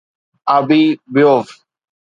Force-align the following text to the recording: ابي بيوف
ابي 0.55 0.83
بيوف 1.13 1.47